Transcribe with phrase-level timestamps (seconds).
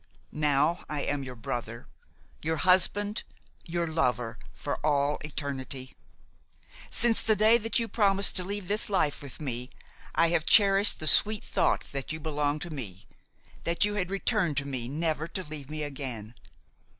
[0.31, 1.87] Now I am your brother,
[2.41, 3.21] your husband,
[3.67, 5.95] your lover for all eternity.
[6.89, 9.69] Since the day that you promised to leave this life with me,
[10.15, 13.07] I have cherished the sweet thought that you belonged to me,
[13.63, 16.33] that you had returned to me never to leave me again.